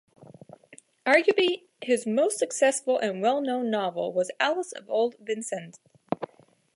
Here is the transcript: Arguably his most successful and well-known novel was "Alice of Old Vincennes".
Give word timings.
Arguably 1.05 1.65
his 1.83 2.07
most 2.07 2.39
successful 2.39 2.97
and 2.97 3.21
well-known 3.21 3.69
novel 3.69 4.11
was 4.11 4.31
"Alice 4.39 4.71
of 4.71 4.89
Old 4.89 5.15
Vincennes". 5.19 5.79